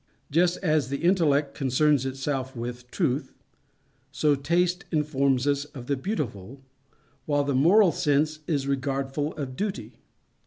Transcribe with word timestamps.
Just 0.31 0.57
as 0.63 0.89
the 0.89 1.03
Intellect 1.03 1.53
concerns 1.53 2.07
itself 2.07 2.55
with 2.55 2.89
Truth, 2.89 3.33
so 4.11 4.33
Taste 4.33 4.83
informs 4.91 5.45
us 5.45 5.65
of 5.65 5.85
the 5.85 5.95
Beautiful, 5.95 6.59
while 7.27 7.43
the 7.43 7.53
Moral 7.53 7.91
Sense 7.91 8.39
is 8.47 8.65
regardful 8.65 9.35
of 9.35 9.55
Duty. 9.55 9.99